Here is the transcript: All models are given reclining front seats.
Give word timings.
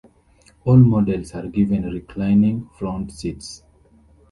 All 0.65 0.77
models 0.77 1.33
are 1.35 1.45
given 1.45 1.83
reclining 1.83 2.67
front 2.75 3.11
seats. 3.11 3.61